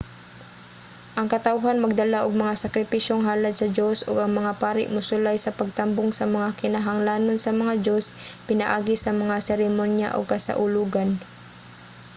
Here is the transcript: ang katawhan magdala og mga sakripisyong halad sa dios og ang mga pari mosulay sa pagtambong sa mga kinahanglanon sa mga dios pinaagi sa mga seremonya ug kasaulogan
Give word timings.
ang 1.19 1.27
katawhan 1.33 1.83
magdala 1.83 2.19
og 2.25 2.41
mga 2.41 2.53
sakripisyong 2.63 3.23
halad 3.29 3.53
sa 3.57 3.67
dios 3.77 3.97
og 4.09 4.17
ang 4.19 4.31
mga 4.39 4.51
pari 4.63 4.83
mosulay 4.95 5.37
sa 5.41 5.55
pagtambong 5.59 6.11
sa 6.13 6.25
mga 6.35 6.47
kinahanglanon 6.61 7.37
sa 7.41 7.51
mga 7.61 7.73
dios 7.85 8.05
pinaagi 8.47 8.95
sa 8.99 9.11
mga 9.21 9.35
seremonya 9.47 10.09
ug 10.17 10.31
kasaulogan 10.33 11.09